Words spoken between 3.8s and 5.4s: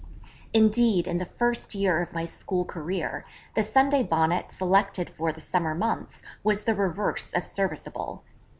Bonnet selected for the